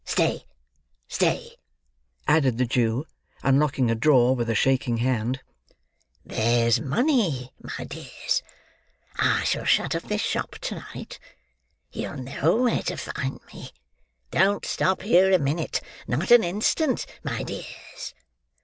Stay, 0.03 0.45
stay," 1.07 1.55
added 2.27 2.57
the 2.57 2.65
Jew, 2.65 3.05
unlocking 3.43 3.91
a 3.91 3.93
drawer 3.93 4.35
with 4.35 4.49
a 4.49 4.55
shaking 4.55 4.97
hand; 4.97 5.43
"there's 6.25 6.79
money, 6.79 7.53
my 7.61 7.83
dears. 7.85 8.41
I 9.17 9.43
shall 9.43 9.63
shut 9.63 9.93
up 9.93 10.01
this 10.01 10.19
shop 10.21 10.55
to 10.61 10.83
night. 10.91 11.19
You'll 11.91 12.17
know 12.17 12.63
where 12.63 12.81
to 12.81 12.97
find 12.97 13.41
me! 13.53 13.69
Don't 14.31 14.65
stop 14.65 15.03
here 15.03 15.31
a 15.31 15.37
minute. 15.37 15.81
Not 16.07 16.31
an 16.31 16.43
instant, 16.43 17.05
my 17.23 17.43
dears!" 17.43 18.15